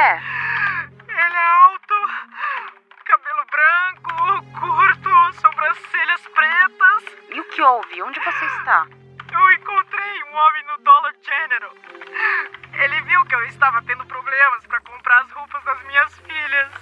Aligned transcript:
é? 0.00 0.22
Ele 1.08 1.36
é 1.36 1.46
alto, 1.68 1.94
cabelo 3.04 3.44
branco, 3.50 4.42
curto, 4.58 5.40
sobrancelhas 5.40 6.20
pretas. 6.34 7.18
E 7.28 7.40
o 7.40 7.44
que 7.44 7.60
houve? 7.60 8.02
Onde 8.02 8.18
você 8.20 8.44
está? 8.46 8.86
Eu 9.30 9.50
encontrei 9.52 10.24
um 10.24 10.36
homem 10.36 10.64
no 10.68 10.78
Dollar 10.78 11.12
General. 11.22 11.74
Ele 12.72 13.00
viu 13.02 13.24
que 13.26 13.34
eu 13.34 13.44
estava 13.44 13.82
tendo 13.82 14.04
problemas 14.06 14.66
para 14.66 14.80
comprar 14.80 15.20
as 15.20 15.30
roupas 15.32 15.62
das 15.64 15.86
minhas 15.86 16.14
filhas. 16.20 16.72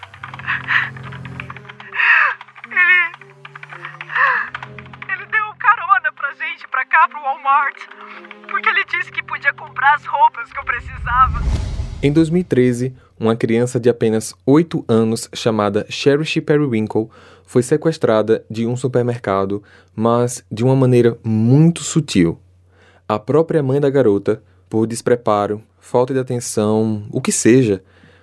Ele. 2.71 3.13
Ele 5.13 5.27
deu 5.27 5.55
carona 5.57 6.13
pra 6.13 6.33
gente 6.35 6.69
pra 6.69 6.87
cá, 6.87 7.09
pro 7.09 7.21
Walmart. 7.21 7.85
Porque 8.49 8.69
ele 8.69 8.85
disse 8.85 9.11
que 9.11 9.23
podia 9.25 9.53
comprar 9.55 9.95
as 9.95 10.07
roupas 10.07 10.53
que 10.53 10.59
eu 10.59 10.65
precisava. 10.65 11.41
Em 12.01 12.13
2013, 12.13 12.97
uma 13.19 13.37
criança 13.37 13.81
de 13.81 13.89
apenas 13.89 14.35
8 14.47 14.85
anos 14.89 15.29
chamada 15.33 15.87
Cherish 15.89 16.41
Periwinkle 16.41 17.09
foi 17.45 17.63
sequestrada 17.63 18.45
de 18.51 18.67
um 18.67 18.77
supermercado, 18.77 19.63
mas 19.95 20.45
de 20.51 20.63
uma 20.63 20.77
maneira 20.77 21.19
muito 21.25 21.83
sutil. 21.83 22.39
A 23.09 23.19
própria 23.19 23.63
mãe 23.63 23.81
da 23.81 23.89
garota, 23.89 24.43
por 24.69 24.87
despreparo, 24.87 25.63
falta 25.81 26.13
de 26.13 26.21
atenção, 26.21 27.05
o 27.11 27.21
que 27.21 27.33
seja, 27.33 27.83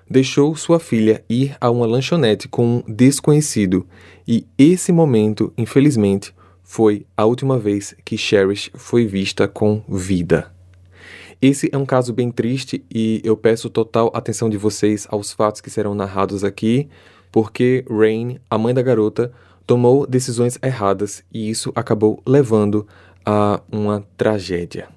deixou 0.09 0.55
sua 0.55 0.79
filha 0.79 1.23
ir 1.27 1.57
a 1.59 1.71
uma 1.71 1.87
lanchonete 1.87 2.47
com 2.47 2.77
um 2.77 2.83
desconhecido, 2.87 3.87
e 4.27 4.45
esse 4.57 4.91
momento, 4.91 5.51
infelizmente, 5.57 6.33
foi 6.63 7.05
a 7.17 7.25
última 7.25 7.57
vez 7.57 7.95
que 8.05 8.17
Cherish 8.17 8.71
foi 8.75 9.05
vista 9.05 9.47
com 9.47 9.83
vida. 9.89 10.54
Esse 11.41 11.69
é 11.71 11.77
um 11.77 11.85
caso 11.85 12.13
bem 12.13 12.31
triste 12.31 12.83
e 12.93 13.21
eu 13.23 13.35
peço 13.35 13.69
total 13.69 14.11
atenção 14.13 14.49
de 14.49 14.57
vocês 14.57 15.05
aos 15.09 15.31
fatos 15.33 15.61
que 15.61 15.69
serão 15.69 15.93
narrados 15.93 16.43
aqui, 16.43 16.87
porque 17.31 17.83
Rain, 17.89 18.39
a 18.49 18.57
mãe 18.57 18.73
da 18.73 18.81
garota, 18.81 19.31
tomou 19.67 20.07
decisões 20.07 20.57
erradas 20.63 21.23
e 21.33 21.49
isso 21.49 21.71
acabou 21.75 22.21
levando 22.25 22.87
a 23.25 23.61
uma 23.71 24.05
tragédia. 24.15 24.87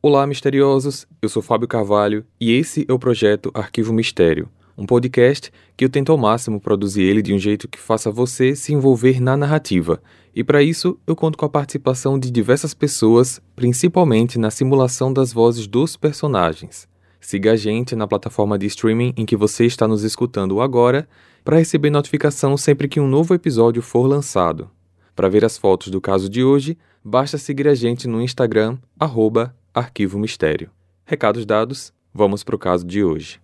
Olá, 0.00 0.26
misteriosos! 0.26 1.06
Eu 1.20 1.28
sou 1.28 1.42
Fábio 1.42 1.68
Carvalho 1.68 2.24
e 2.40 2.52
esse 2.52 2.86
é 2.88 2.92
o 2.92 2.98
projeto 2.98 3.50
Arquivo 3.52 3.92
Mistério, 3.92 4.48
um 4.78 4.86
podcast 4.86 5.52
que 5.76 5.84
eu 5.84 5.88
tento 5.88 6.12
ao 6.12 6.18
máximo 6.18 6.60
produzir 6.60 7.02
ele 7.02 7.20
de 7.20 7.34
um 7.34 7.38
jeito 7.38 7.68
que 7.68 7.78
faça 7.78 8.10
você 8.10 8.54
se 8.54 8.72
envolver 8.72 9.20
na 9.20 9.36
narrativa. 9.36 10.00
E 10.36 10.44
para 10.44 10.62
isso, 10.62 10.98
eu 11.06 11.16
conto 11.16 11.38
com 11.38 11.46
a 11.46 11.48
participação 11.48 12.18
de 12.18 12.30
diversas 12.30 12.74
pessoas, 12.74 13.40
principalmente 13.56 14.38
na 14.38 14.50
simulação 14.50 15.10
das 15.10 15.32
vozes 15.32 15.66
dos 15.66 15.96
personagens. 15.96 16.86
Siga 17.18 17.52
a 17.52 17.56
gente 17.56 17.96
na 17.96 18.06
plataforma 18.06 18.58
de 18.58 18.66
streaming 18.66 19.14
em 19.16 19.24
que 19.24 19.34
você 19.34 19.64
está 19.64 19.88
nos 19.88 20.04
escutando 20.04 20.60
agora 20.60 21.08
para 21.42 21.56
receber 21.56 21.88
notificação 21.88 22.54
sempre 22.54 22.86
que 22.86 23.00
um 23.00 23.08
novo 23.08 23.32
episódio 23.32 23.80
for 23.80 24.06
lançado. 24.06 24.70
Para 25.14 25.30
ver 25.30 25.42
as 25.42 25.56
fotos 25.56 25.88
do 25.88 26.02
caso 26.02 26.28
de 26.28 26.44
hoje, 26.44 26.76
basta 27.02 27.38
seguir 27.38 27.66
a 27.66 27.74
gente 27.74 28.06
no 28.06 28.20
Instagram, 28.20 28.76
arroba 29.00 29.56
Arquivo 29.72 30.18
Mistério. 30.18 30.70
Recados 31.06 31.46
dados, 31.46 31.94
vamos 32.12 32.44
para 32.44 32.56
o 32.56 32.58
caso 32.58 32.84
de 32.84 33.02
hoje. 33.02 33.40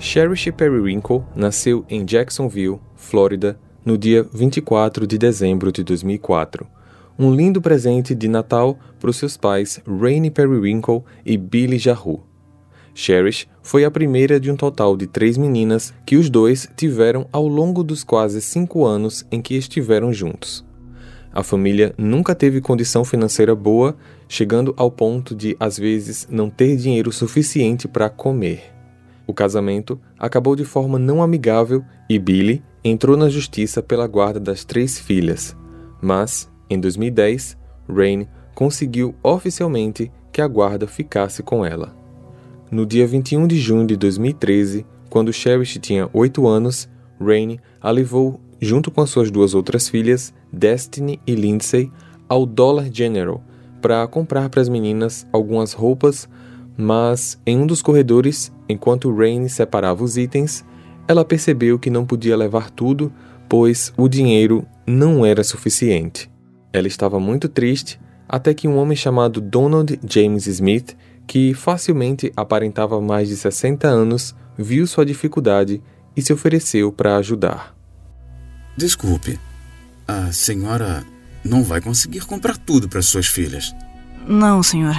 Cherish 0.00 0.52
Periwinkle 0.52 1.24
nasceu 1.34 1.84
em 1.88 2.04
Jacksonville, 2.04 2.78
Flórida, 2.94 3.58
no 3.84 3.98
dia 3.98 4.24
24 4.32 5.08
de 5.08 5.18
dezembro 5.18 5.72
de 5.72 5.82
2004. 5.82 6.64
Um 7.18 7.34
lindo 7.34 7.60
presente 7.60 8.14
de 8.14 8.28
Natal 8.28 8.78
para 9.00 9.10
os 9.10 9.16
seus 9.16 9.36
pais 9.36 9.80
Rainey 9.84 10.30
Periwinkle 10.30 11.02
e 11.26 11.36
Billy 11.36 11.78
Jahu. 11.78 12.22
Cherish 12.94 13.48
foi 13.60 13.84
a 13.84 13.90
primeira 13.90 14.38
de 14.38 14.52
um 14.52 14.56
total 14.56 14.96
de 14.96 15.08
três 15.08 15.36
meninas 15.36 15.92
que 16.06 16.16
os 16.16 16.30
dois 16.30 16.68
tiveram 16.76 17.26
ao 17.32 17.48
longo 17.48 17.82
dos 17.82 18.04
quase 18.04 18.40
cinco 18.40 18.84
anos 18.86 19.26
em 19.32 19.42
que 19.42 19.56
estiveram 19.56 20.12
juntos. 20.12 20.64
A 21.32 21.42
família 21.42 21.92
nunca 21.98 22.36
teve 22.36 22.60
condição 22.60 23.04
financeira 23.04 23.54
boa, 23.54 23.96
chegando 24.28 24.72
ao 24.76 24.92
ponto 24.92 25.34
de, 25.34 25.56
às 25.58 25.76
vezes, 25.76 26.26
não 26.30 26.48
ter 26.48 26.76
dinheiro 26.76 27.10
suficiente 27.10 27.88
para 27.88 28.08
comer. 28.08 28.77
O 29.28 29.34
casamento 29.34 30.00
acabou 30.18 30.56
de 30.56 30.64
forma 30.64 30.98
não 30.98 31.22
amigável 31.22 31.84
e 32.08 32.18
Billy 32.18 32.64
entrou 32.82 33.14
na 33.14 33.28
justiça 33.28 33.82
pela 33.82 34.06
guarda 34.06 34.40
das 34.40 34.64
três 34.64 34.98
filhas. 34.98 35.54
Mas, 36.00 36.50
em 36.70 36.80
2010, 36.80 37.56
Rain 37.86 38.26
conseguiu 38.54 39.14
oficialmente 39.22 40.10
que 40.32 40.40
a 40.40 40.48
guarda 40.48 40.86
ficasse 40.86 41.42
com 41.42 41.62
ela. 41.62 41.94
No 42.70 42.86
dia 42.86 43.06
21 43.06 43.46
de 43.46 43.58
junho 43.58 43.86
de 43.86 43.96
2013, 43.96 44.86
quando 45.10 45.32
Cherish 45.32 45.78
tinha 45.78 46.08
8 46.12 46.46
anos, 46.46 46.88
Rain 47.20 47.58
a 47.82 47.90
levou, 47.90 48.40
junto 48.58 48.90
com 48.90 49.02
as 49.02 49.10
suas 49.10 49.30
duas 49.30 49.54
outras 49.54 49.90
filhas, 49.90 50.32
Destiny 50.50 51.20
e 51.26 51.34
Lindsay, 51.34 51.92
ao 52.26 52.46
Dollar 52.46 52.88
General 52.90 53.42
para 53.80 54.06
comprar 54.06 54.48
para 54.48 54.60
as 54.60 54.68
meninas 54.68 55.26
algumas 55.32 55.72
roupas, 55.72 56.28
mas 56.78 57.38
em 57.44 57.58
um 57.58 57.66
dos 57.66 57.82
corredores, 57.82 58.52
enquanto 58.68 59.14
Rain 59.14 59.48
separava 59.48 60.02
os 60.04 60.16
itens, 60.16 60.64
ela 61.06 61.24
percebeu 61.24 61.78
que 61.78 61.90
não 61.90 62.06
podia 62.06 62.36
levar 62.36 62.70
tudo, 62.70 63.12
pois 63.48 63.92
o 63.96 64.08
dinheiro 64.08 64.64
não 64.86 65.26
era 65.26 65.42
suficiente. 65.42 66.30
Ela 66.72 66.86
estava 66.86 67.18
muito 67.18 67.48
triste 67.48 68.00
até 68.28 68.54
que 68.54 68.68
um 68.68 68.76
homem 68.76 68.96
chamado 68.96 69.40
Donald 69.40 69.98
James 70.08 70.46
Smith 70.46 70.96
que 71.28 71.52
facilmente 71.52 72.32
aparentava 72.34 72.98
mais 73.00 73.28
de 73.28 73.36
60 73.36 73.86
anos, 73.86 74.34
viu 74.56 74.86
sua 74.86 75.04
dificuldade 75.04 75.80
e 76.16 76.22
se 76.22 76.32
ofereceu 76.32 76.90
para 76.90 77.18
ajudar. 77.18 77.76
Desculpe, 78.76 79.38
a 80.06 80.32
senhora 80.32 81.04
não 81.44 81.62
vai 81.62 81.82
conseguir 81.82 82.20
comprar 82.20 82.56
tudo 82.56 82.88
para 82.88 83.02
suas 83.02 83.26
filhas. 83.26 83.74
Não, 84.26 84.62
senhor. 84.62 84.96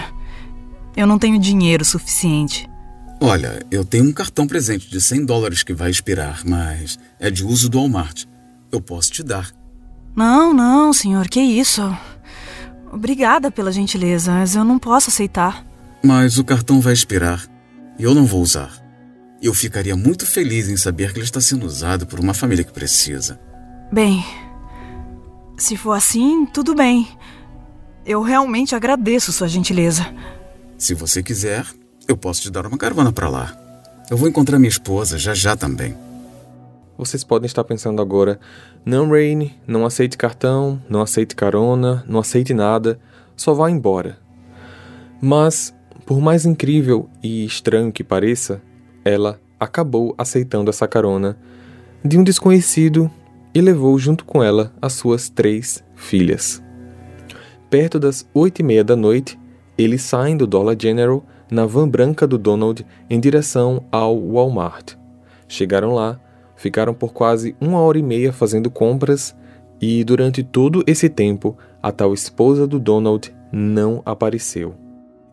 Eu 0.95 1.07
não 1.07 1.19
tenho 1.19 1.39
dinheiro 1.39 1.85
suficiente. 1.85 2.69
Olha, 3.21 3.61
eu 3.69 3.83
tenho 3.83 4.05
um 4.05 4.13
cartão 4.13 4.47
presente 4.47 4.89
de 4.89 5.01
100 5.01 5.25
dólares 5.25 5.63
que 5.63 5.73
vai 5.73 5.91
expirar, 5.91 6.41
mas 6.45 6.97
é 7.19 7.29
de 7.29 7.43
uso 7.43 7.69
do 7.69 7.77
Walmart. 7.77 8.25
Eu 8.71 8.79
posso 8.79 9.11
te 9.11 9.23
dar. 9.23 9.51
Não, 10.15 10.53
não, 10.53 10.93
senhor, 10.93 11.27
que 11.27 11.39
isso? 11.39 11.81
Obrigada 12.91 13.51
pela 13.51 13.71
gentileza, 13.71 14.31
mas 14.31 14.55
eu 14.55 14.63
não 14.63 14.79
posso 14.79 15.09
aceitar. 15.09 15.65
Mas 16.03 16.37
o 16.37 16.43
cartão 16.43 16.79
vai 16.79 16.93
expirar 16.93 17.45
e 17.97 18.03
eu 18.03 18.15
não 18.15 18.25
vou 18.25 18.41
usar. 18.41 18.71
Eu 19.41 19.53
ficaria 19.53 19.95
muito 19.95 20.25
feliz 20.25 20.69
em 20.69 20.77
saber 20.77 21.11
que 21.11 21.19
ele 21.19 21.25
está 21.25 21.39
sendo 21.39 21.65
usado 21.65 22.07
por 22.07 22.19
uma 22.19 22.33
família 22.33 22.63
que 22.63 22.73
precisa. 22.73 23.39
Bem, 23.91 24.25
se 25.57 25.75
for 25.75 25.93
assim, 25.93 26.45
tudo 26.45 26.73
bem. 26.73 27.07
Eu 28.05 28.21
realmente 28.21 28.75
agradeço 28.75 29.31
sua 29.31 29.47
gentileza. 29.47 30.05
Se 30.79 30.93
você 30.93 31.21
quiser, 31.21 31.67
eu 32.07 32.15
posso 32.15 32.41
te 32.41 32.49
dar 32.49 32.65
uma 32.65 32.77
caravana 32.77 33.11
para 33.11 33.27
lá. 33.27 33.53
Eu 34.09 34.15
vou 34.15 34.29
encontrar 34.29 34.57
minha 34.57 34.69
esposa 34.69 35.17
já 35.17 35.33
já 35.33 35.53
também. 35.53 35.93
Vocês 36.97 37.21
podem 37.21 37.47
estar 37.47 37.65
pensando 37.65 38.01
agora: 38.01 38.39
não, 38.85 39.09
Rain, 39.09 39.51
não 39.67 39.85
aceite 39.85 40.17
cartão, 40.17 40.81
não 40.89 41.01
aceite 41.01 41.35
carona, 41.35 42.01
não 42.07 42.17
aceite 42.17 42.53
nada, 42.53 42.97
só 43.35 43.53
vá 43.53 43.69
embora. 43.69 44.19
Mas 45.21 45.75
por 46.05 46.21
mais 46.21 46.45
incrível 46.45 47.09
e 47.21 47.45
estranho 47.45 47.91
que 47.91 48.03
pareça, 48.03 48.61
ela 49.03 49.39
acabou 49.59 50.15
aceitando 50.17 50.69
essa 50.69 50.87
carona 50.87 51.37
de 52.03 52.17
um 52.17 52.23
desconhecido 52.23 53.11
e 53.53 53.59
levou 53.59 53.99
junto 53.99 54.23
com 54.23 54.41
ela 54.41 54.73
as 54.81 54.93
suas 54.93 55.27
três 55.29 55.83
filhas. 55.93 56.63
Perto 57.69 57.99
das 57.99 58.25
oito 58.33 58.61
e 58.61 58.63
meia 58.63 58.83
da 58.83 58.95
noite, 58.95 59.38
eles 59.79 60.01
saem 60.01 60.35
do 60.35 60.45
Dollar 60.45 60.75
General 60.77 61.23
na 61.49 61.65
van 61.65 61.87
branca 61.87 62.27
do 62.27 62.37
Donald 62.37 62.85
em 63.09 63.17
direção 63.17 63.85
ao 63.89 64.19
Walmart. 64.19 64.95
Chegaram 65.47 65.93
lá, 65.93 66.19
ficaram 66.57 66.93
por 66.93 67.13
quase 67.13 67.55
uma 67.61 67.79
hora 67.79 67.97
e 67.97 68.03
meia 68.03 68.33
fazendo 68.33 68.69
compras 68.69 69.33
e 69.81 70.03
durante 70.03 70.43
todo 70.43 70.83
esse 70.85 71.07
tempo 71.07 71.57
a 71.81 71.93
tal 71.93 72.13
esposa 72.13 72.67
do 72.67 72.77
Donald 72.77 73.33
não 73.53 74.01
apareceu. 74.05 74.75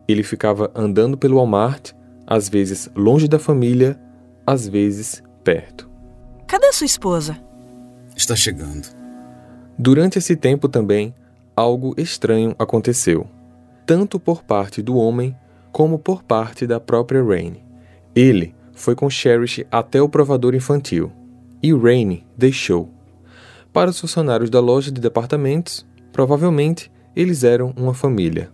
Ele 0.07 0.23
ficava 0.23 0.71
andando 0.73 1.17
pelo 1.17 1.35
Walmart, 1.35 1.91
às 2.25 2.47
vezes 2.47 2.89
longe 2.95 3.27
da 3.27 3.37
família, 3.37 3.99
às 4.45 4.65
vezes 4.65 5.21
perto. 5.43 5.89
Cadê 6.47 6.71
sua 6.71 6.85
esposa? 6.85 7.37
Está 8.15 8.33
chegando. 8.33 8.87
Durante 9.77 10.17
esse 10.17 10.37
tempo 10.37 10.69
também, 10.69 11.13
algo 11.53 11.93
estranho 11.97 12.55
aconteceu, 12.57 13.27
tanto 13.87 14.19
por 14.19 14.43
parte 14.43 14.81
do 14.81 14.97
homem 14.97 15.33
como 15.71 15.97
por 15.97 16.21
parte 16.21 16.67
da 16.67 16.77
própria 16.77 17.23
Rain. 17.23 17.55
Ele 18.13 18.53
foi 18.73 18.93
com 18.93 19.09
Cherish 19.09 19.65
até 19.71 20.01
o 20.01 20.09
provador 20.09 20.53
infantil 20.53 21.11
e 21.63 21.73
Rain 21.73 22.23
deixou. 22.37 22.89
Para 23.71 23.89
os 23.89 23.99
funcionários 23.99 24.49
da 24.49 24.59
loja 24.59 24.91
de 24.91 24.99
departamentos, 24.99 25.85
provavelmente 26.11 26.91
eles 27.15 27.43
eram 27.43 27.73
uma 27.77 27.93
família. 27.93 28.51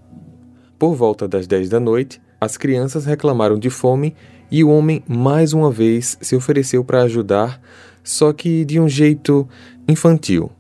Por 0.78 0.94
volta 0.94 1.28
das 1.28 1.48
10 1.48 1.68
da 1.70 1.80
noite, 1.80 2.22
as 2.40 2.56
crianças 2.56 3.06
reclamaram 3.06 3.58
de 3.58 3.70
fome 3.70 4.16
e 4.52 4.64
o 4.64 4.70
homem 4.70 5.04
mais 5.08 5.52
uma 5.52 5.72
vez 5.72 6.16
se 6.22 6.36
ofereceu 6.36 6.84
para 6.84 7.02
ajudar, 7.04 7.60
só 8.04 8.32
que 8.32 8.64
de 8.66 8.80
um 8.80 8.88
jeito 8.88 9.48
infantil. 9.88 10.52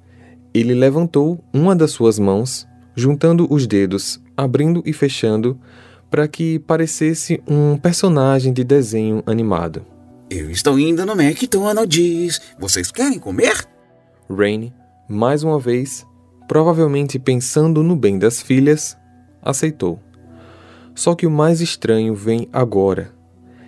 Ele 0.51 0.73
levantou 0.73 1.43
uma 1.53 1.75
das 1.75 1.91
suas 1.91 2.17
mãos, 2.17 2.67
juntando 2.95 3.47
os 3.49 3.67
dedos, 3.67 4.21
abrindo 4.35 4.81
e 4.85 4.93
fechando, 4.93 5.59
para 6.09 6.27
que 6.27 6.59
parecesse 6.59 7.41
um 7.47 7.75
personagem 7.77 8.53
de 8.53 8.63
desenho 8.63 9.23
animado. 9.25 9.85
Eu 10.29 10.49
estou 10.49 10.79
indo 10.79 11.05
no 11.05 11.13
McDonald's. 11.13 12.39
Vocês 12.59 12.91
querem 12.91 13.19
comer? 13.19 13.67
Rain, 14.29 14.71
mais 15.09 15.43
uma 15.43 15.59
vez, 15.59 16.05
provavelmente 16.47 17.19
pensando 17.19 17.83
no 17.83 17.95
bem 17.95 18.17
das 18.17 18.41
filhas, 18.41 18.97
aceitou. 19.41 19.99
Só 20.95 21.15
que 21.15 21.25
o 21.25 21.31
mais 21.31 21.61
estranho 21.61 22.13
vem 22.13 22.47
agora. 22.53 23.11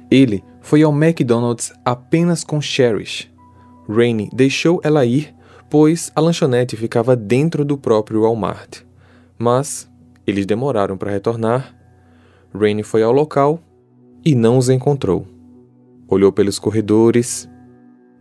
Ele 0.09 0.43
foi 0.61 0.83
ao 0.83 0.93
McDonald's 0.93 1.73
apenas 1.83 2.43
com 2.43 2.61
Cherish. 2.61 3.31
Rainey 3.89 4.29
deixou 4.31 4.79
ela 4.83 5.05
ir, 5.05 5.33
pois 5.69 6.11
a 6.15 6.21
lanchonete 6.21 6.77
ficava 6.77 7.15
dentro 7.15 7.65
do 7.65 7.77
próprio 7.77 8.21
Walmart. 8.21 8.84
Mas 9.37 9.89
eles 10.25 10.45
demoraram 10.45 10.97
para 10.97 11.11
retornar. 11.11 11.75
Rainey 12.53 12.83
foi 12.83 13.03
ao 13.03 13.11
local 13.11 13.59
e 14.23 14.33
não 14.33 14.57
os 14.57 14.69
encontrou. 14.69 15.25
Olhou 16.07 16.31
pelos 16.31 16.57
corredores. 16.57 17.49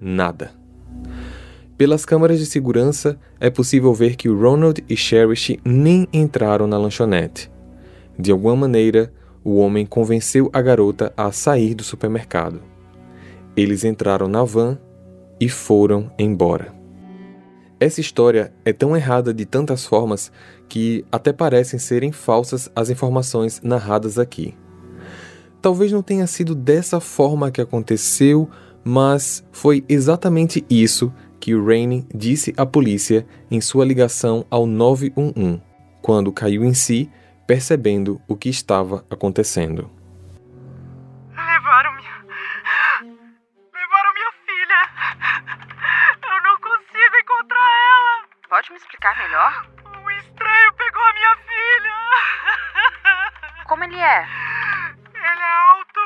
Nada. 0.01 0.53
Pelas 1.77 2.05
câmeras 2.05 2.39
de 2.39 2.47
segurança, 2.47 3.19
é 3.41 3.51
possível 3.51 3.93
ver 3.93 4.17
que 4.17 4.29
Ronald 4.29 4.85
e 4.89 4.97
Cherish 4.97 5.59
nem 5.65 6.07
entraram 6.13 6.67
na 6.67 6.79
lanchonete. 6.79 7.51
De 8.19 8.31
alguma 8.31 8.55
maneira, 8.55 9.13
o 9.43 9.57
homem 9.57 9.85
convenceu 9.85 10.49
a 10.53 10.63
garota 10.63 11.13
a 11.17 11.33
sair 11.33 11.75
do 11.75 11.83
supermercado. 11.83 12.63
Eles 13.57 13.85
entraram 13.85 14.29
na 14.29 14.45
van 14.45 14.79
e 15.41 15.49
foram 15.49 16.11
embora. 16.19 16.73
Essa 17.85 18.01
história 18.01 18.51
é 18.65 18.73
tão 18.73 18.97
errada 18.97 19.35
de 19.35 19.45
tantas 19.45 19.85
formas 19.85 20.33
que 20.71 21.05
até 21.13 21.35
parecem 21.35 21.79
serem 21.79 22.13
falsas 22.13 22.71
as 22.75 22.89
informações 22.89 23.61
narradas 23.63 24.19
aqui. 24.19 24.55
Talvez 25.61 25.93
não 25.93 26.01
tenha 26.01 26.27
sido 26.27 26.55
dessa 26.55 26.99
forma 26.99 27.51
que 27.51 27.61
aconteceu, 27.61 28.49
mas 28.83 29.45
foi 29.53 29.85
exatamente 29.87 30.65
isso 30.71 31.13
que 31.39 31.55
Rainey 31.55 32.07
disse 32.15 32.55
à 32.57 32.65
polícia 32.65 33.27
em 33.51 33.61
sua 33.61 33.85
ligação 33.85 34.47
ao 34.49 34.65
911, 34.65 35.61
quando 36.01 36.33
caiu 36.33 36.65
em 36.65 36.73
si, 36.73 37.11
percebendo 37.47 38.19
o 38.27 38.35
que 38.35 38.49
estava 38.49 39.05
acontecendo. 39.11 39.91
Pode 48.65 48.73
me 48.73 48.79
explicar 48.79 49.15
melhor? 49.19 49.67
Um 49.85 50.11
estranho 50.13 50.73
pegou 50.73 51.05
a 51.05 51.13
minha 51.13 51.37
filha. 51.37 51.95
Como 53.69 53.85
ele 53.85 54.01
é? 54.01 54.27
Ele 55.13 55.43
é 55.43 55.53
alto, 55.53 56.01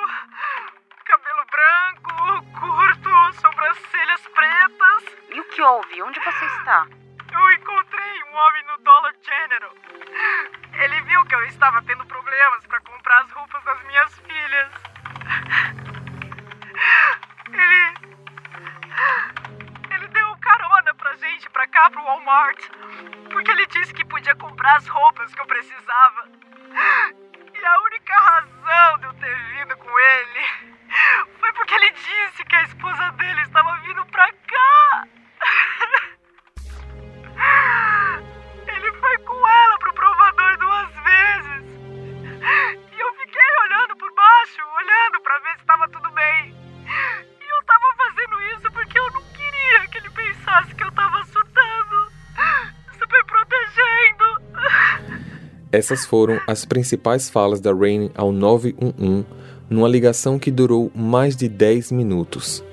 cabelo 1.05 1.45
branco, 1.53 2.43
curto, 2.59 3.33
sobrancelhas 3.35 4.27
pretas. 4.35 5.05
E 5.29 5.39
o 5.39 5.45
que 5.45 5.63
houve? 5.63 6.03
Onde 6.03 6.19
você 6.19 6.47
está? 6.47 6.85
Eu 7.31 7.51
encontrei 7.53 8.25
um 8.25 8.35
homem 8.35 8.65
no 8.65 8.79
Dollar 8.79 9.15
General. 9.23 9.73
Ele 10.83 11.01
viu 11.03 11.25
que 11.27 11.37
eu 11.37 11.45
estava 11.45 11.81
tendo 11.83 12.05
problemas 12.07 12.67
para 12.67 12.81
comprar 12.81 13.21
as 13.21 13.31
roupas 13.31 13.63
das 13.63 13.78
Walmart. 22.29 22.61
Porque 23.31 23.51
ele 23.51 23.67
disse 23.67 23.95
que 23.95 24.05
podia 24.05 24.35
comprar 24.37 24.77
as 24.77 24.87
roupas 24.87 25.35
que 25.35 25.41
eu 25.41 25.47
precisava. 25.47 26.29
Essas 55.79 56.05
foram 56.05 56.41
as 56.45 56.65
principais 56.65 57.31
falas 57.31 57.61
da 57.61 57.73
Rain 57.73 58.11
ao 58.17 58.33
911 58.33 59.25
numa 59.71 59.87
ligação 59.87 60.37
que 60.37 60.51
durou 60.51 60.91
mais 60.93 61.37
de 61.37 61.49
10 61.49 61.93
minutos. 61.93 62.65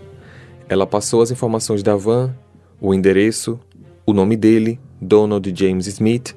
Ela 0.68 0.88
passou 0.88 1.22
as 1.22 1.30
informações 1.30 1.84
da 1.84 1.96
van, 1.96 2.36
o 2.82 2.96
endereço, 2.96 3.60
o 4.08 4.12
nome 4.12 4.36
dele, 4.36 4.80
Donald 5.00 5.54
James 5.56 5.86
Smith, 5.86 6.36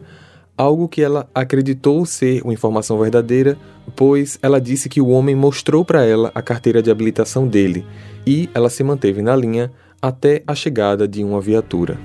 algo 0.59 0.87
que 0.91 1.00
ela 1.00 1.26
acreditou 1.35 2.05
ser 2.05 2.43
uma 2.43 2.53
informação 2.53 2.99
verdadeira, 2.99 3.56
pois 3.97 4.38
ela 4.43 4.61
disse 4.61 4.91
que 4.91 5.00
o 5.00 5.09
homem 5.09 5.35
mostrou 5.35 5.87
para 5.87 6.05
ela 6.05 6.31
a 6.35 6.43
carteira 6.43 6.82
de 6.82 6.91
habilitação 6.91 7.49
dele 7.49 7.87
e 8.26 8.50
ela 8.53 8.69
se 8.69 8.85
manteve 8.85 9.23
na 9.23 9.35
linha 9.35 9.73
até 10.03 10.43
a 10.47 10.55
chegada 10.55 11.09
de 11.09 11.25
uma 11.25 11.41
viatura. 11.41 11.99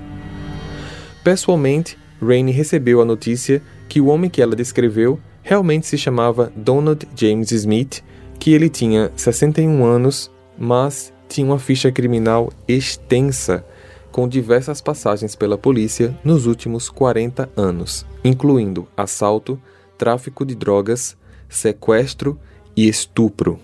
Pessoalmente, 1.22 1.98
Rainey 2.22 2.54
recebeu 2.54 3.02
a 3.02 3.04
notícia 3.04 3.60
que 3.94 4.00
o 4.00 4.06
homem 4.06 4.28
que 4.28 4.42
ela 4.42 4.56
descreveu 4.56 5.20
realmente 5.40 5.86
se 5.86 5.96
chamava 5.96 6.52
Donald 6.56 7.06
James 7.14 7.52
Smith, 7.52 8.02
que 8.40 8.52
ele 8.52 8.68
tinha 8.68 9.12
61 9.14 9.84
anos, 9.84 10.32
mas 10.58 11.12
tinha 11.28 11.46
uma 11.46 11.60
ficha 11.60 11.92
criminal 11.92 12.52
extensa, 12.66 13.64
com 14.10 14.26
diversas 14.26 14.80
passagens 14.80 15.36
pela 15.36 15.56
polícia 15.56 16.12
nos 16.24 16.44
últimos 16.44 16.90
40 16.90 17.48
anos, 17.56 18.04
incluindo 18.24 18.88
assalto, 18.96 19.62
tráfico 19.96 20.44
de 20.44 20.56
drogas, 20.56 21.16
sequestro 21.48 22.36
e 22.76 22.88
estupro. 22.88 23.60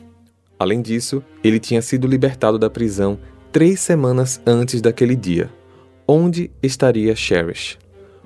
Além 0.60 0.80
disso, 0.80 1.24
ele 1.42 1.58
tinha 1.58 1.82
sido 1.82 2.06
libertado 2.06 2.56
da 2.56 2.70
prisão 2.70 3.18
três 3.50 3.80
semanas 3.80 4.40
antes 4.46 4.80
daquele 4.80 5.16
dia. 5.16 5.50
Onde 6.06 6.52
estaria 6.62 7.16
Cherish? 7.16 7.80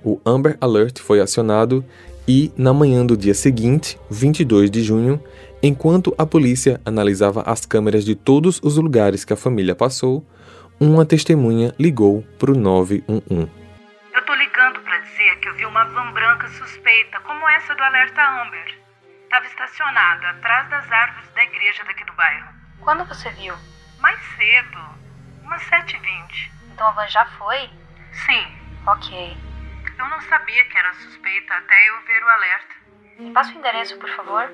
O 0.04 0.20
Amber 0.24 0.56
Alert 0.60 1.00
foi 1.00 1.20
acionado 1.20 1.82
e, 2.28 2.52
na 2.56 2.74
manhã 2.74 3.04
do 3.04 3.16
dia 3.16 3.34
seguinte, 3.34 3.98
22 4.10 4.70
de 4.70 4.82
junho, 4.82 5.22
enquanto 5.62 6.14
a 6.18 6.26
polícia 6.26 6.78
analisava 6.84 7.42
as 7.42 7.64
câmeras 7.64 8.04
de 8.04 8.14
todos 8.14 8.60
os 8.62 8.76
lugares 8.76 9.24
que 9.24 9.32
a 9.32 9.36
família 9.36 9.74
passou, 9.74 10.22
uma 10.78 11.06
testemunha 11.06 11.74
ligou 11.78 12.22
para 12.38 12.52
o 12.52 12.54
911. 12.54 13.50
Eu 14.12 14.26
tô 14.26 14.34
ligando 14.34 14.80
pra 14.80 14.98
dizer 14.98 15.40
que 15.40 15.48
eu 15.48 15.54
vi 15.54 15.64
uma 15.64 15.84
van 15.84 16.12
branca 16.12 16.48
suspeita, 16.48 17.18
como 17.20 17.48
essa 17.48 17.74
do 17.74 17.82
alerta 17.82 18.20
Amber. 18.42 18.78
Tava 19.30 19.46
estacionada 19.46 20.28
atrás 20.28 20.68
das 20.68 20.92
árvores 20.92 21.30
da 21.34 21.42
igreja 21.42 21.82
daqui 21.86 22.04
do 22.04 22.12
bairro. 22.12 22.48
Quando 22.80 23.04
você 23.06 23.30
viu? 23.30 23.54
Mais 24.00 24.20
cedo, 24.36 24.78
umas 25.42 25.62
7h20. 25.62 26.50
Então 26.74 26.86
a 26.88 26.92
van 26.92 27.08
já 27.08 27.24
foi? 27.38 27.70
Sim, 28.26 28.64
Ok. 28.86 29.36
Eu 29.98 30.08
não 30.08 30.20
sabia 30.22 30.64
que 30.68 30.76
era 30.76 30.94
suspeita 30.94 31.54
até 31.54 31.74
eu 31.88 32.04
ver 32.04 32.22
o 32.22 32.28
alerta. 32.28 32.74
Me 33.18 33.32
passa 33.32 33.54
o 33.54 33.58
endereço, 33.58 33.96
por 33.98 34.10
favor. 34.10 34.52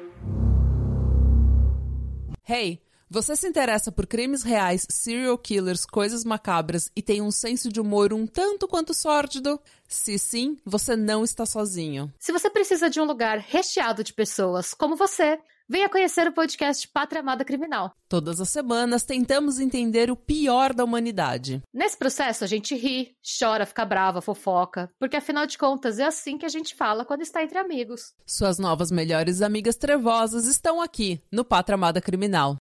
Hey, 2.48 2.82
você 3.08 3.34
se 3.34 3.48
interessa 3.48 3.90
por 3.90 4.06
crimes 4.06 4.42
reais, 4.42 4.86
serial 4.88 5.36
killers, 5.36 5.84
coisas 5.84 6.24
macabras 6.24 6.92
e 6.94 7.02
tem 7.02 7.20
um 7.20 7.30
senso 7.30 7.68
de 7.68 7.80
humor 7.80 8.12
um 8.12 8.26
tanto 8.26 8.68
quanto 8.68 8.94
sórdido? 8.94 9.60
Se 9.88 10.18
sim, 10.18 10.56
você 10.64 10.94
não 10.94 11.24
está 11.24 11.44
sozinho. 11.44 12.12
Se 12.18 12.30
você 12.30 12.48
precisa 12.48 12.88
de 12.88 13.00
um 13.00 13.04
lugar 13.04 13.38
recheado 13.38 14.04
de 14.04 14.12
pessoas 14.12 14.74
como 14.74 14.94
você, 14.94 15.40
venha 15.70 15.88
conhecer 15.88 16.26
o 16.26 16.32
podcast 16.32 16.88
Pátria 16.88 17.20
Amada 17.20 17.44
Criminal. 17.44 17.92
Todas 18.08 18.40
as 18.40 18.48
semanas 18.48 19.04
tentamos 19.04 19.60
entender 19.60 20.10
o 20.10 20.16
pior 20.16 20.74
da 20.74 20.82
humanidade. 20.82 21.62
Nesse 21.72 21.96
processo, 21.96 22.42
a 22.42 22.46
gente 22.48 22.74
ri, 22.74 23.12
chora, 23.38 23.64
fica 23.64 23.84
brava, 23.84 24.20
fofoca, 24.20 24.90
porque 24.98 25.16
afinal 25.16 25.46
de 25.46 25.56
contas 25.56 26.00
é 26.00 26.04
assim 26.04 26.36
que 26.36 26.44
a 26.44 26.48
gente 26.48 26.74
fala 26.74 27.04
quando 27.04 27.22
está 27.22 27.44
entre 27.44 27.56
amigos. 27.56 28.12
Suas 28.26 28.58
novas 28.58 28.90
melhores 28.90 29.42
amigas 29.42 29.76
trevosas 29.76 30.44
estão 30.46 30.82
aqui, 30.82 31.22
no 31.30 31.44
Pátria 31.44 31.76
Amada 31.76 32.00
Criminal. 32.00 32.56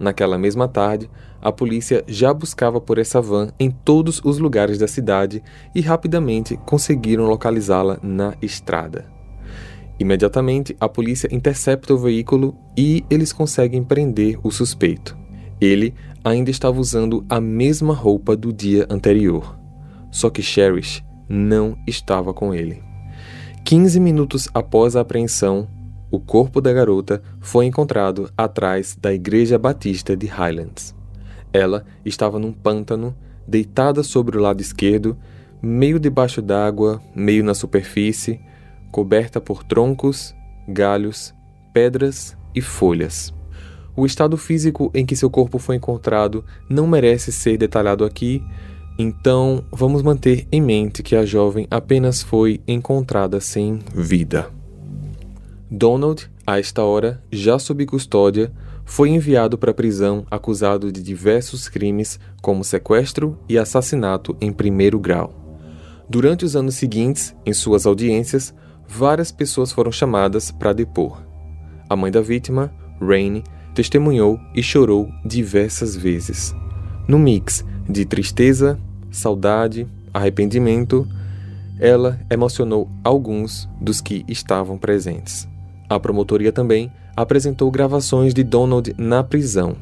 naquela 0.00 0.38
mesma 0.38 0.66
tarde, 0.66 1.10
a 1.42 1.52
polícia 1.52 2.04
já 2.06 2.32
buscava 2.32 2.80
por 2.80 2.98
essa 2.98 3.20
van 3.20 3.52
em 3.58 3.70
todos 3.70 4.18
os 4.24 4.38
lugares 4.38 4.78
da 4.78 4.88
cidade 4.88 5.42
e 5.74 5.82
rapidamente 5.82 6.56
conseguiram 6.64 7.26
localizá-la 7.26 7.98
na 8.02 8.34
estrada. 8.40 9.17
Imediatamente, 9.98 10.76
a 10.78 10.88
polícia 10.88 11.28
intercepta 11.32 11.92
o 11.92 11.98
veículo 11.98 12.56
e 12.76 13.04
eles 13.10 13.32
conseguem 13.32 13.82
prender 13.82 14.38
o 14.42 14.50
suspeito. 14.50 15.16
Ele 15.60 15.92
ainda 16.24 16.50
estava 16.50 16.78
usando 16.80 17.24
a 17.28 17.40
mesma 17.40 17.92
roupa 17.94 18.36
do 18.36 18.52
dia 18.52 18.86
anterior, 18.88 19.58
só 20.10 20.30
que 20.30 20.42
Cherish 20.42 21.02
não 21.28 21.76
estava 21.86 22.32
com 22.32 22.54
ele. 22.54 22.80
15 23.64 23.98
minutos 23.98 24.48
após 24.54 24.94
a 24.94 25.00
apreensão, 25.00 25.68
o 26.10 26.18
corpo 26.18 26.60
da 26.60 26.72
garota 26.72 27.20
foi 27.40 27.66
encontrado 27.66 28.30
atrás 28.36 28.96
da 28.98 29.12
Igreja 29.12 29.58
Batista 29.58 30.16
de 30.16 30.26
Highlands. 30.26 30.94
Ela 31.52 31.84
estava 32.04 32.38
num 32.38 32.52
pântano, 32.52 33.14
deitada 33.46 34.02
sobre 34.02 34.38
o 34.38 34.40
lado 34.40 34.60
esquerdo, 34.60 35.18
meio 35.60 35.98
debaixo 35.98 36.40
d'água, 36.40 37.02
meio 37.14 37.42
na 37.44 37.52
superfície, 37.52 38.40
coberta 38.90 39.40
por 39.40 39.62
troncos, 39.64 40.34
galhos, 40.68 41.34
pedras 41.72 42.36
e 42.54 42.60
folhas. 42.60 43.32
O 43.96 44.06
estado 44.06 44.36
físico 44.36 44.90
em 44.94 45.04
que 45.04 45.16
seu 45.16 45.28
corpo 45.28 45.58
foi 45.58 45.76
encontrado 45.76 46.44
não 46.68 46.86
merece 46.86 47.32
ser 47.32 47.56
detalhado 47.56 48.04
aqui, 48.04 48.42
então 48.98 49.64
vamos 49.72 50.02
manter 50.02 50.46
em 50.50 50.60
mente 50.60 51.02
que 51.02 51.16
a 51.16 51.24
jovem 51.24 51.66
apenas 51.70 52.22
foi 52.22 52.60
encontrada 52.66 53.40
sem 53.40 53.80
vida. 53.94 54.50
Donald, 55.70 56.30
a 56.46 56.58
esta 56.58 56.82
hora, 56.82 57.22
já 57.30 57.58
sob 57.58 57.84
custódia, 57.86 58.52
foi 58.84 59.10
enviado 59.10 59.58
para 59.58 59.70
a 59.70 59.74
prisão 59.74 60.26
acusado 60.30 60.90
de 60.90 61.02
diversos 61.02 61.68
crimes, 61.68 62.18
como 62.40 62.64
sequestro 62.64 63.38
e 63.48 63.58
assassinato 63.58 64.36
em 64.40 64.50
primeiro 64.50 64.98
grau. 64.98 65.34
Durante 66.08 66.44
os 66.44 66.56
anos 66.56 66.76
seguintes, 66.76 67.36
em 67.44 67.52
suas 67.52 67.84
audiências, 67.84 68.54
várias 68.88 69.30
pessoas 69.30 69.70
foram 69.70 69.92
chamadas 69.92 70.50
para 70.50 70.72
depor. 70.72 71.22
A 71.88 71.94
mãe 71.94 72.10
da 72.10 72.20
vítima, 72.20 72.72
Rainey, 73.00 73.44
testemunhou 73.74 74.40
e 74.54 74.62
chorou 74.62 75.08
diversas 75.24 75.94
vezes. 75.94 76.54
No 77.06 77.18
mix 77.18 77.64
de 77.88 78.04
tristeza, 78.04 78.78
saudade, 79.10 79.86
arrependimento, 80.12 81.06
ela 81.78 82.18
emocionou 82.28 82.90
alguns 83.04 83.68
dos 83.80 84.00
que 84.00 84.24
estavam 84.26 84.76
presentes. 84.76 85.46
A 85.88 85.98
promotoria 86.00 86.50
também 86.50 86.90
apresentou 87.16 87.70
gravações 87.70 88.34
de 88.34 88.42
Donald 88.42 88.94
na 88.98 89.22
prisão. 89.22 89.76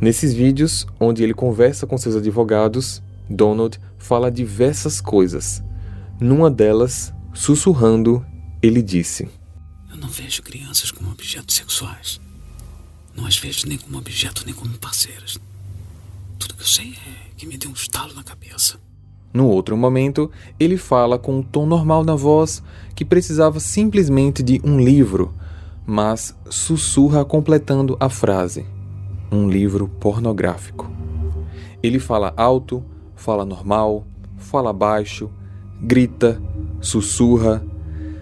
Nesses 0.00 0.32
vídeos, 0.32 0.86
onde 0.98 1.22
ele 1.22 1.34
conversa 1.34 1.86
com 1.86 1.96
seus 1.96 2.16
advogados, 2.16 3.02
Donald 3.28 3.78
fala 3.98 4.30
diversas 4.30 5.00
coisas. 5.00 5.62
Numa 6.18 6.50
delas, 6.50 7.14
sussurrando, 7.32 8.24
ele 8.62 8.82
disse: 8.82 9.28
Eu 9.90 9.96
não 9.96 10.08
vejo 10.08 10.42
crianças 10.42 10.90
como 10.90 11.10
objetos 11.10 11.56
sexuais. 11.56 12.20
Não 13.14 13.26
as 13.26 13.36
vejo 13.36 13.66
nem 13.66 13.78
como 13.78 13.98
objeto 13.98 14.42
nem 14.44 14.54
como 14.54 14.78
parceiras. 14.78 15.38
Tudo 16.38 16.54
que 16.54 16.62
eu 16.62 16.66
sei 16.66 16.96
é 17.06 17.30
que 17.36 17.46
me 17.46 17.56
deu 17.56 17.70
um 17.70 17.74
estalo 17.74 18.14
na 18.14 18.22
cabeça. 18.22 18.78
No 19.32 19.46
outro 19.46 19.76
momento, 19.76 20.30
ele 20.58 20.76
fala 20.76 21.18
com 21.18 21.38
um 21.38 21.42
tom 21.42 21.64
normal 21.64 22.04
na 22.04 22.16
voz 22.16 22.62
que 22.96 23.04
precisava 23.04 23.60
simplesmente 23.60 24.42
de 24.42 24.60
um 24.64 24.80
livro, 24.80 25.32
mas 25.86 26.34
sussurra 26.48 27.24
completando 27.24 27.96
a 28.00 28.08
frase: 28.08 28.66
um 29.30 29.48
livro 29.48 29.86
pornográfico. 29.86 30.90
Ele 31.82 31.98
fala 31.98 32.34
alto, 32.36 32.84
fala 33.14 33.44
normal, 33.44 34.04
fala 34.36 34.72
baixo, 34.72 35.30
grita, 35.82 36.40
sussurra, 36.80 37.64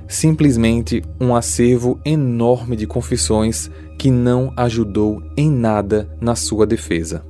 simplesmente 0.06 1.02
um 1.20 1.34
acervo 1.34 2.00
enorme 2.04 2.76
de 2.76 2.86
confissões 2.86 3.70
que 3.98 4.10
não 4.10 4.52
ajudou 4.56 5.22
em 5.36 5.50
nada 5.50 6.08
na 6.20 6.34
sua 6.34 6.66
defesa. 6.66 7.24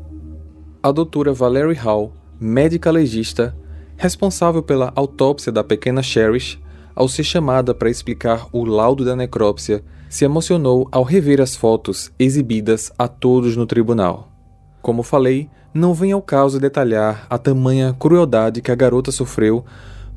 A 0.83 0.93
doutora 0.93 1.33
Valerie 1.33 1.75
Hall, 1.75 2.13
médica 2.39 2.91
legista, 2.91 3.57
responsável 3.97 4.63
pela 4.63 4.93
autópsia 4.95 5.51
da 5.51 5.65
pequena 5.65 6.03
Cherish, 6.03 6.61
ao 6.95 7.09
ser 7.09 7.25
chamada 7.25 7.75
para 7.75 7.91
explicar 7.91 8.47
o 8.53 8.65
laudo 8.65 9.05
da 9.05 9.17
necrópsia, 9.17 9.83
se 10.09 10.25
emocionou 10.25 10.89
ao 10.91 11.03
rever 11.03 11.41
as 11.41 11.57
fotos 11.57 12.11
exibidas 12.19 12.93
a 12.99 13.09
todos 13.09 13.57
no 13.57 13.67
tribunal. 13.67 14.33
Como 14.81 15.03
falei, 15.03 15.49
não 15.75 15.93
vem 15.93 16.13
ao 16.13 16.23
caso 16.23 16.59
detalhar 16.59 17.27
a 17.29 17.39
tamanha 17.39 17.95
crueldade 17.99 18.63
que 18.63 18.71
a 18.71 18.75
garota 18.75 19.13
sofreu, 19.13 19.65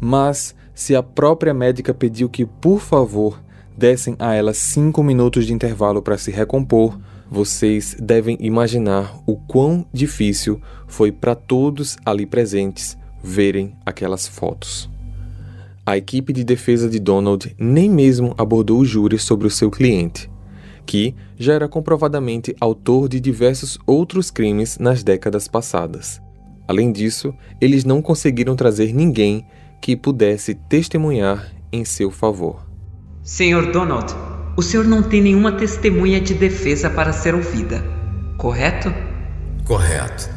mas 0.01 0.55
se 0.73 0.95
a 0.95 1.03
própria 1.03 1.53
médica 1.53 1.93
pediu 1.93 2.27
que, 2.27 2.45
por 2.45 2.81
favor, 2.81 3.41
dessem 3.77 4.15
a 4.17 4.33
ela 4.33 4.53
cinco 4.53 5.03
minutos 5.03 5.45
de 5.45 5.53
intervalo 5.53 6.01
para 6.01 6.17
se 6.17 6.31
recompor, 6.31 6.99
vocês 7.29 7.95
devem 7.97 8.35
imaginar 8.41 9.17
o 9.25 9.37
quão 9.37 9.85
difícil 9.93 10.59
foi 10.87 11.11
para 11.11 11.35
todos 11.35 11.95
ali 12.03 12.25
presentes 12.25 12.97
verem 13.23 13.73
aquelas 13.85 14.27
fotos. 14.27 14.89
A 15.85 15.97
equipe 15.97 16.33
de 16.33 16.43
defesa 16.43 16.89
de 16.89 16.99
Donald 16.99 17.55
nem 17.57 17.89
mesmo 17.89 18.33
abordou 18.37 18.79
o 18.79 18.85
júri 18.85 19.17
sobre 19.17 19.47
o 19.47 19.51
seu 19.51 19.71
cliente, 19.71 20.29
que 20.85 21.15
já 21.37 21.53
era 21.53 21.67
comprovadamente 21.67 22.55
autor 22.59 23.07
de 23.07 23.19
diversos 23.19 23.79
outros 23.85 24.29
crimes 24.29 24.77
nas 24.77 25.03
décadas 25.03 25.47
passadas. 25.47 26.21
Além 26.67 26.91
disso, 26.91 27.33
eles 27.59 27.83
não 27.83 28.01
conseguiram 28.01 28.55
trazer 28.55 28.93
ninguém 28.93 29.45
que 29.81 29.95
pudesse 29.95 30.53
testemunhar 30.53 31.51
em 31.71 31.83
seu 31.83 32.11
favor. 32.11 32.65
Senhor 33.23 33.71
Donald, 33.71 34.13
o 34.55 34.61
senhor 34.61 34.85
não 34.85 35.01
tem 35.01 35.21
nenhuma 35.21 35.51
testemunha 35.53 36.21
de 36.21 36.33
defesa 36.33 36.89
para 36.89 37.11
ser 37.11 37.33
ouvida, 37.33 37.83
correto? 38.37 38.93
Correto. 39.65 40.29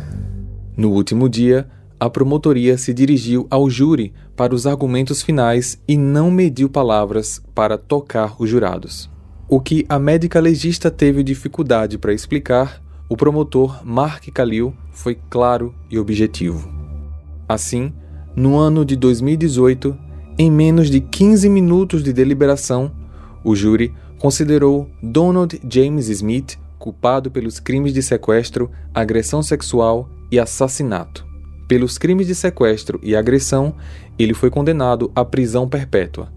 No 0.77 0.91
último 0.91 1.29
dia, 1.29 1.69
a 1.99 2.11
promotoria 2.11 2.77
se 2.77 2.93
dirigiu 2.93 3.47
ao 3.51 3.71
júri 3.71 4.13
para 4.37 4.55
os 4.55 4.67
argumentos 4.67 5.23
finais 5.23 5.81
e 5.87 5.97
não 5.97 6.31
mediu 6.31 6.69
palavras 6.69 7.41
para 7.55 7.79
tocar 7.79 8.35
os 8.39 8.49
jurados. 8.49 9.11
O 9.49 9.61
que 9.61 9.85
a 9.89 9.99
médica 9.99 10.41
legista 10.41 10.91
teve 10.91 11.23
dificuldade 11.23 11.99
para 11.99 12.13
explicar, 12.13 12.83
o 13.09 13.17
promotor 13.17 13.87
Mark 13.87 14.27
Khalil 14.29 14.75
foi 14.91 15.19
claro 15.29 15.75
e 15.91 15.99
objetivo. 15.99 16.69
Assim, 17.49 17.93
no 18.37 18.57
ano 18.57 18.85
de 18.85 18.97
2018, 18.97 19.97
em 20.37 20.51
menos 20.51 20.91
de 20.91 21.01
15 21.01 21.49
minutos 21.49 22.03
de 22.03 22.13
deliberação, 22.13 22.91
o 23.45 23.55
júri 23.55 23.95
considerou 24.19 24.91
Donald 25.01 25.61
James 25.71 26.09
Smith 26.09 26.59
culpado 26.79 27.31
pelos 27.31 27.61
crimes 27.61 27.95
de 27.95 28.03
sequestro, 28.03 28.71
agressão 28.93 29.43
sexual 29.43 30.09
e 30.31 30.39
assassinato. 30.39 31.25
Pelos 31.69 31.97
crimes 31.97 32.27
de 32.27 32.35
sequestro 32.35 33.01
e 33.03 33.17
agressão, 33.17 33.75
ele 34.19 34.35
foi 34.35 34.51
condenado 34.51 35.11
à 35.15 35.25
prisão 35.25 35.69
perpétua. 35.69 36.31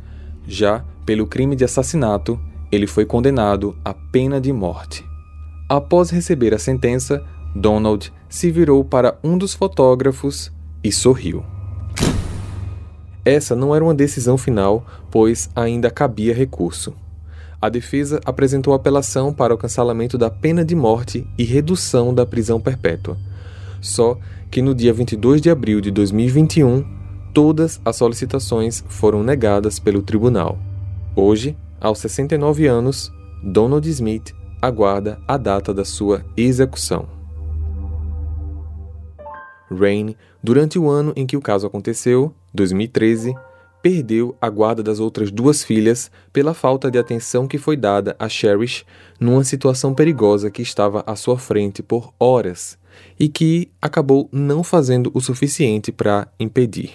Já 0.47 0.85
pelo 1.05 1.27
crime 1.27 1.55
de 1.55 1.65
assassinato, 1.65 2.39
ele 2.71 2.87
foi 2.87 3.05
condenado 3.05 3.75
à 3.83 3.93
pena 3.93 4.39
de 4.39 4.53
morte. 4.53 5.03
Após 5.67 6.09
receber 6.11 6.53
a 6.53 6.59
sentença, 6.59 7.25
Donald 7.55 8.13
se 8.29 8.51
virou 8.51 8.85
para 8.85 9.17
um 9.23 9.37
dos 9.37 9.53
fotógrafos 9.53 10.51
e 10.83 10.91
sorriu. 10.91 11.43
Essa 13.27 13.57
não 13.57 13.75
era 13.75 13.83
uma 13.83 13.93
decisão 13.93 14.37
final, 14.37 14.87
pois 15.11 15.49
ainda 15.53 15.91
cabia 15.91 16.33
recurso. 16.33 16.93
A 17.61 17.67
defesa 17.67 18.21
apresentou 18.23 18.73
apelação 18.73 19.33
para 19.33 19.53
o 19.53 19.57
cancelamento 19.57 20.17
da 20.17 20.29
pena 20.29 20.63
de 20.63 20.73
morte 20.73 21.27
e 21.37 21.43
redução 21.43 22.13
da 22.13 22.25
prisão 22.25 22.57
perpétua. 22.57 23.17
Só 23.81 24.17
que 24.49 24.61
no 24.61 24.73
dia 24.73 24.93
22 24.93 25.41
de 25.41 25.49
abril 25.49 25.81
de 25.81 25.91
2021, 25.91 26.85
todas 27.33 27.81
as 27.83 27.97
solicitações 27.97 28.81
foram 28.87 29.21
negadas 29.21 29.77
pelo 29.77 30.01
tribunal. 30.01 30.57
Hoje, 31.13 31.57
aos 31.81 31.99
69 31.99 32.65
anos, 32.65 33.11
Donald 33.43 33.89
Smith 33.89 34.33
aguarda 34.61 35.19
a 35.27 35.35
data 35.35 35.73
da 35.73 35.83
sua 35.83 36.23
execução. 36.37 37.09
Rain, 39.69 40.15
durante 40.47 40.79
o 40.79 40.87
ano 40.87 41.11
em 41.13 41.27
que 41.27 41.35
o 41.35 41.41
caso 41.41 41.67
aconteceu, 41.67 42.33
2013, 42.53 43.35
perdeu 43.81 44.33
a 44.39 44.49
guarda 44.49 44.81
das 44.81 44.97
outras 44.97 45.29
duas 45.29 45.61
filhas 45.61 46.09
pela 46.31 46.53
falta 46.53 46.89
de 46.89 46.97
atenção 46.97 47.45
que 47.45 47.57
foi 47.57 47.75
dada 47.75 48.15
a 48.17 48.29
Cherish 48.29 48.85
numa 49.19 49.43
situação 49.43 49.93
perigosa 49.93 50.49
que 50.49 50.61
estava 50.61 51.03
à 51.05 51.17
sua 51.17 51.37
frente 51.37 51.83
por 51.83 52.13
horas 52.17 52.79
e 53.19 53.27
que 53.27 53.69
acabou 53.81 54.29
não 54.31 54.63
fazendo 54.63 55.11
o 55.13 55.19
suficiente 55.19 55.91
para 55.91 56.29
impedir. 56.39 56.93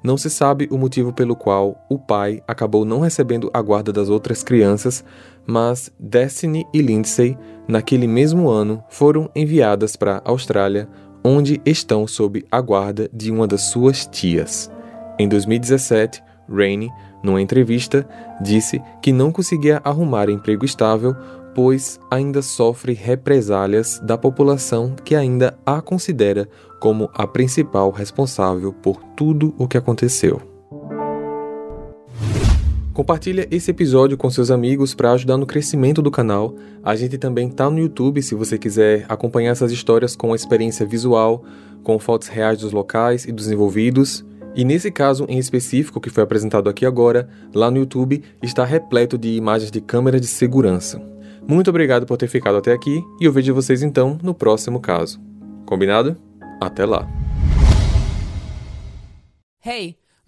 Não 0.00 0.16
se 0.16 0.30
sabe 0.30 0.68
o 0.70 0.78
motivo 0.78 1.12
pelo 1.12 1.34
qual 1.34 1.76
o 1.90 1.98
pai 1.98 2.40
acabou 2.46 2.84
não 2.84 3.00
recebendo 3.00 3.50
a 3.52 3.60
guarda 3.60 3.92
das 3.92 4.08
outras 4.08 4.44
crianças, 4.44 5.04
mas 5.44 5.92
Destiny 5.98 6.64
e 6.72 6.80
Lindsay, 6.80 7.36
naquele 7.66 8.06
mesmo 8.06 8.48
ano, 8.48 8.80
foram 8.88 9.28
enviadas 9.34 9.96
para 9.96 10.18
a 10.24 10.30
Austrália, 10.30 10.88
onde 11.24 11.60
estão 11.64 12.06
sob 12.06 12.44
a 12.50 12.60
guarda 12.60 13.08
de 13.12 13.30
uma 13.30 13.46
das 13.46 13.70
suas 13.70 14.06
tias. 14.06 14.70
Em 15.18 15.28
2017, 15.28 16.22
Rainey, 16.48 16.90
numa 17.22 17.40
entrevista, 17.40 18.08
disse 18.40 18.82
que 19.02 19.12
não 19.12 19.30
conseguia 19.30 19.80
arrumar 19.84 20.30
emprego 20.30 20.64
estável, 20.64 21.14
pois 21.54 22.00
ainda 22.10 22.42
sofre 22.42 22.92
represálias 22.92 24.00
da 24.00 24.16
população 24.16 24.94
que 25.04 25.14
ainda 25.14 25.58
a 25.66 25.80
considera 25.80 26.48
como 26.80 27.10
a 27.12 27.26
principal 27.26 27.90
responsável 27.90 28.72
por 28.72 29.02
tudo 29.16 29.54
o 29.58 29.68
que 29.68 29.76
aconteceu. 29.76 30.49
Compartilha 33.00 33.48
esse 33.50 33.70
episódio 33.70 34.14
com 34.18 34.28
seus 34.28 34.50
amigos 34.50 34.94
para 34.94 35.12
ajudar 35.12 35.38
no 35.38 35.46
crescimento 35.46 36.02
do 36.02 36.10
canal. 36.10 36.54
A 36.82 36.94
gente 36.94 37.16
também 37.16 37.48
está 37.48 37.70
no 37.70 37.78
YouTube 37.78 38.20
se 38.20 38.34
você 38.34 38.58
quiser 38.58 39.06
acompanhar 39.08 39.52
essas 39.52 39.72
histórias 39.72 40.14
com 40.14 40.34
a 40.34 40.36
experiência 40.36 40.84
visual, 40.84 41.42
com 41.82 41.98
fotos 41.98 42.28
reais 42.28 42.58
dos 42.58 42.72
locais 42.72 43.24
e 43.24 43.32
dos 43.32 43.50
envolvidos. 43.50 44.22
E 44.54 44.66
nesse 44.66 44.90
caso 44.90 45.24
em 45.30 45.38
específico 45.38 45.98
que 45.98 46.10
foi 46.10 46.22
apresentado 46.22 46.68
aqui 46.68 46.84
agora, 46.84 47.26
lá 47.54 47.70
no 47.70 47.78
YouTube 47.78 48.22
está 48.42 48.66
repleto 48.66 49.16
de 49.16 49.30
imagens 49.30 49.70
de 49.70 49.80
câmeras 49.80 50.20
de 50.20 50.26
segurança. 50.26 51.00
Muito 51.48 51.70
obrigado 51.70 52.04
por 52.04 52.18
ter 52.18 52.28
ficado 52.28 52.58
até 52.58 52.70
aqui 52.70 53.02
e 53.18 53.24
eu 53.24 53.32
vejo 53.32 53.54
vocês 53.54 53.82
então 53.82 54.18
no 54.22 54.34
próximo 54.34 54.78
caso. 54.78 55.18
Combinado? 55.64 56.18
Até 56.60 56.84
lá. 56.84 57.08
Hey, 59.64 59.96